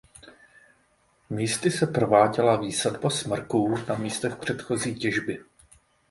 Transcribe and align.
Místy 1.29 1.71
se 1.71 1.87
prováděla 1.87 2.55
výsadba 2.57 3.09
smrků 3.09 3.75
na 3.89 3.95
místech 3.95 4.35
předchozí 4.35 4.95
těžby. 4.95 5.43